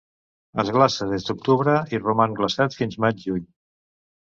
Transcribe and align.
Es 0.63 0.71
glaça 0.77 1.07
des 1.11 1.27
d'octubre 1.27 1.77
i 1.95 2.01
roman 2.05 2.35
glaçat 2.41 2.81
fins 2.81 3.01
maig 3.07 3.25
juny. 3.29 3.47